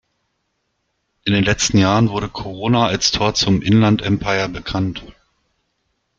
In 1.25 1.33
den 1.33 1.43
letzten 1.43 1.77
Jahren 1.77 2.09
wurde 2.09 2.27
Corona 2.27 2.87
als 2.87 3.11
Tor 3.11 3.35
zum 3.35 3.61
Inland 3.61 4.01
Empire 4.01 4.49
bekannt. 4.49 5.03